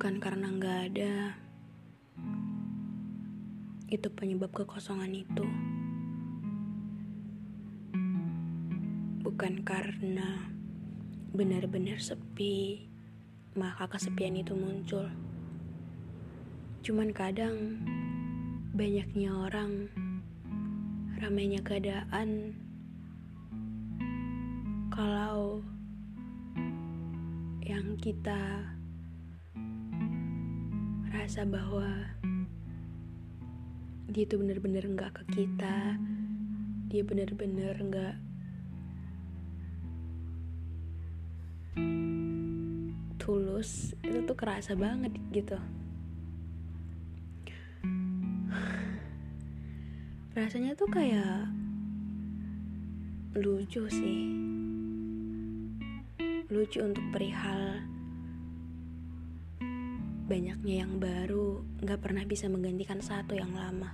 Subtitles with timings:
[0.00, 1.36] Bukan karena nggak ada,
[3.92, 5.44] itu penyebab kekosongan itu.
[9.20, 10.48] Bukan karena
[11.36, 12.88] benar-benar sepi,
[13.52, 15.04] maka kesepian itu muncul.
[16.80, 17.84] Cuman kadang
[18.72, 19.92] banyaknya orang,
[21.20, 22.56] ramainya keadaan,
[24.88, 25.60] kalau
[27.60, 28.79] yang kita
[31.30, 31.86] rasa bahwa
[34.10, 35.94] dia itu benar-benar nggak ke kita,
[36.90, 38.16] dia benar-benar nggak
[43.22, 43.94] tulus.
[44.02, 45.54] Itu tuh kerasa banget gitu.
[50.34, 51.46] Rasanya tuh kayak
[53.38, 54.34] lucu sih.
[56.50, 57.99] Lucu untuk perihal
[60.30, 63.90] banyaknya yang baru nggak pernah bisa menggantikan satu yang lama.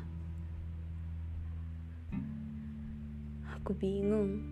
[3.56, 4.44] Aku bingung.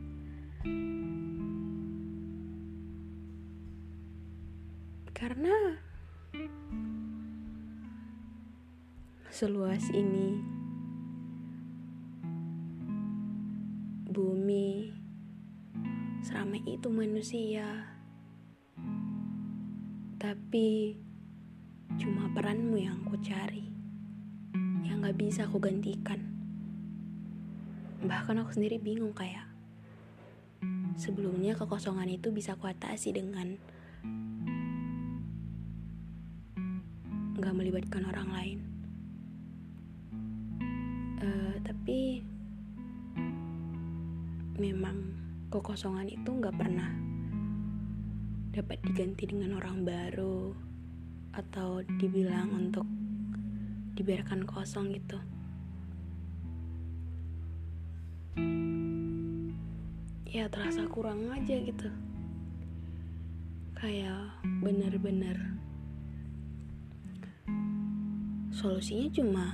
[5.12, 5.76] Karena
[9.28, 10.40] seluas ini
[14.08, 14.88] bumi
[16.24, 17.92] seramai itu manusia.
[20.16, 20.96] Tapi
[22.00, 23.70] cuma peranmu yang aku cari
[24.84, 26.20] yang gak bisa aku gantikan.
[28.04, 29.48] Bahkan aku sendiri bingung kayak
[30.94, 33.58] sebelumnya kekosongan itu bisa kuatasi dengan
[37.34, 38.58] nggak melibatkan orang lain.
[41.18, 42.22] Uh, tapi
[44.60, 44.96] memang
[45.50, 46.90] kekosongan itu nggak pernah
[48.54, 50.54] dapat diganti dengan orang baru
[51.34, 52.86] atau dibilang untuk
[53.98, 55.18] dibiarkan kosong gitu?
[60.30, 61.90] Ya terasa kurang aja gitu.
[63.78, 65.38] Kayak bener-bener
[68.54, 69.46] solusinya cuma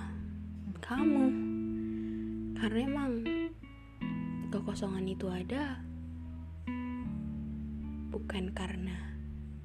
[0.84, 1.26] kamu.
[2.60, 3.12] Karena emang
[4.52, 5.80] kekosongan itu ada
[8.10, 9.16] bukan karena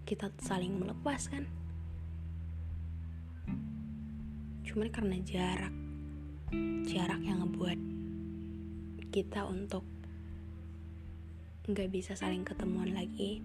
[0.06, 1.28] kita saling melepas
[4.76, 5.72] cuman karena jarak
[6.84, 7.80] jarak yang ngebuat
[9.08, 9.88] kita untuk
[11.72, 13.40] nggak bisa saling ketemuan lagi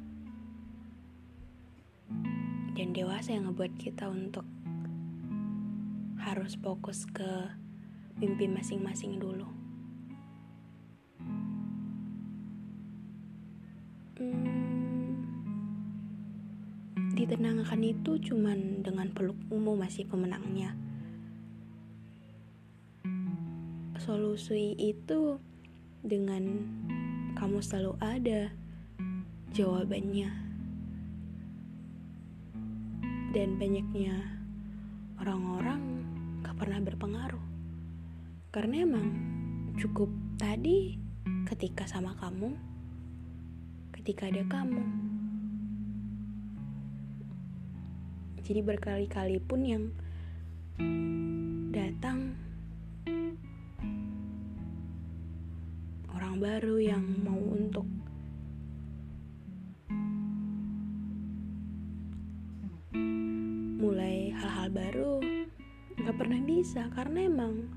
[2.74, 4.42] dan dewasa yang ngebuat kita untuk
[6.18, 7.46] harus fokus ke
[8.18, 9.46] mimpi masing-masing dulu.
[14.18, 15.14] Hmm,
[17.14, 20.89] ditenangkan itu cuman dengan pelukmu masih pemenangnya.
[24.10, 25.38] Solusi itu
[26.02, 26.42] dengan
[27.38, 28.50] kamu selalu ada
[29.54, 30.26] jawabannya
[33.30, 34.18] dan banyaknya
[35.14, 36.02] orang-orang
[36.58, 37.46] pernah berpengaruh.
[38.50, 39.14] Karena emang
[39.78, 40.10] cukup
[40.42, 40.98] tadi
[41.46, 42.58] ketika sama kamu,
[43.94, 44.82] ketika ada kamu.
[48.42, 49.94] Jadi berkali-kali pun yang
[56.40, 57.20] baru yang hmm.
[57.20, 57.84] mau untuk
[63.76, 65.20] mulai hal-hal baru
[66.00, 67.68] nggak pernah bisa karena emang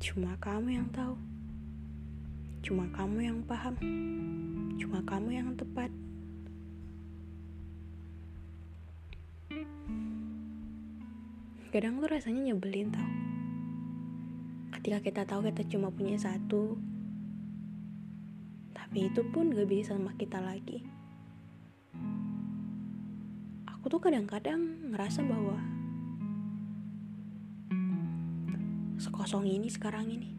[0.00, 1.12] cuma kamu yang tahu
[2.64, 3.76] cuma kamu yang paham
[4.80, 6.07] cuma kamu yang tepat.
[11.68, 13.12] Kadang tuh rasanya nyebelin tau.
[14.72, 16.80] Ketika kita tahu kita cuma punya satu,
[18.72, 20.80] tapi itu pun gak bisa sama kita lagi.
[23.68, 25.60] Aku tuh kadang-kadang ngerasa bahwa
[28.96, 30.32] sekosong ini sekarang ini,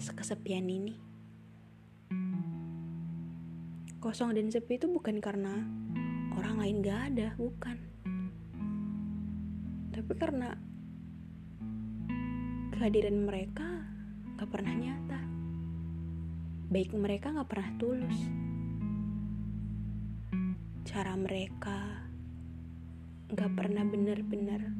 [0.00, 0.96] sekesepian ini.
[4.00, 5.60] Kosong dan sepi itu bukan karena
[6.32, 7.89] orang lain gak ada, bukan.
[10.00, 10.48] Tapi karena
[12.72, 13.84] kehadiran mereka
[14.40, 15.20] gak pernah nyata.
[16.72, 18.16] Baik mereka gak pernah tulus.
[20.88, 22.08] Cara mereka
[23.28, 24.72] gak pernah benar-benar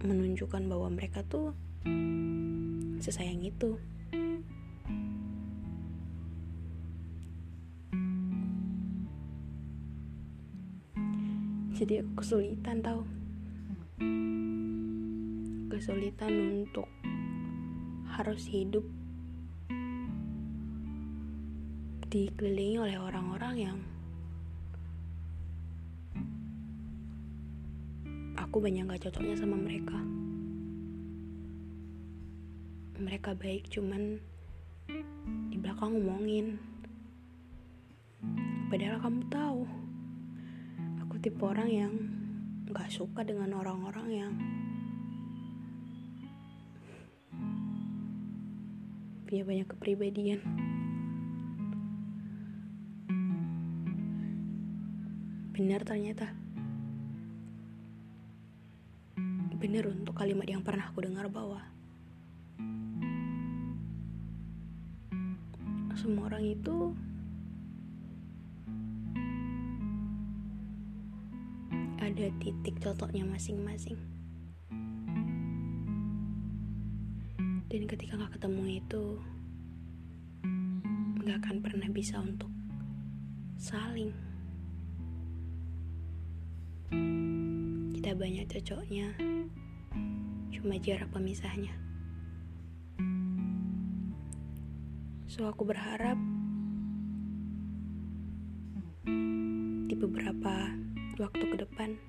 [0.00, 1.52] menunjukkan bahwa mereka tuh
[2.96, 3.76] sesayang itu.
[11.80, 13.08] Jadi aku kesulitan tau
[15.72, 16.84] Kesulitan untuk
[18.04, 18.84] harus hidup
[22.12, 23.78] dikelilingi oleh orang-orang yang
[28.36, 29.96] aku banyak gak cocoknya sama mereka.
[33.00, 34.20] Mereka baik cuman
[35.48, 36.60] di belakang ngomongin.
[38.68, 39.62] Padahal kamu tahu,
[41.20, 41.92] tipe orang yang
[42.72, 44.32] gak suka dengan orang-orang yang
[49.28, 50.40] punya banyak kepribadian.
[55.52, 56.32] Benar ternyata.
[59.60, 61.60] Benar untuk kalimat yang pernah aku dengar bahwa
[66.00, 66.96] semua orang itu
[72.10, 73.94] ada titik cocoknya masing-masing.
[77.70, 79.04] Dan ketika gak ketemu itu,
[81.22, 82.50] gak akan pernah bisa untuk
[83.54, 84.10] saling.
[87.94, 89.14] Kita banyak cocoknya,
[90.50, 91.70] cuma jarak pemisahnya.
[95.30, 96.18] So aku berharap
[99.86, 100.89] di beberapa
[101.20, 102.00] waktu ke depan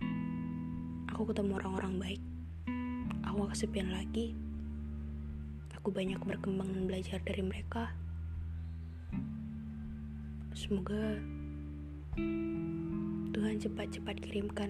[1.11, 2.21] aku ketemu orang-orang baik.
[3.27, 4.31] Aku gak kesepian lagi
[5.81, 7.89] aku banyak berkembang dan belajar dari mereka.
[10.53, 11.17] Semoga
[13.33, 14.69] Tuhan cepat-cepat kirimkan.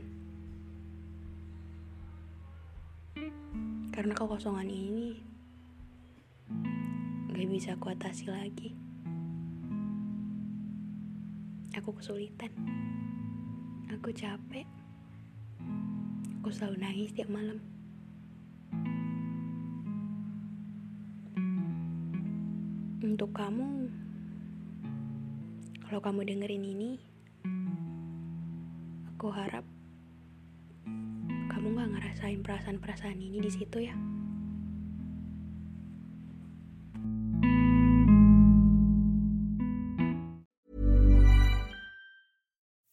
[3.91, 5.19] Karena kekosongan ini
[7.35, 8.71] gak bisa aku atasi lagi.
[11.75, 12.55] Aku kesulitan.
[13.91, 14.63] Aku capek.
[16.39, 17.59] Aku selalu nangis tiap malam.
[23.03, 23.91] Untuk kamu,
[25.83, 26.91] kalau kamu dengerin ini,
[29.11, 29.67] aku harap
[31.51, 34.10] kamu gak ngerasain perasaan-perasaan ini di situ ya.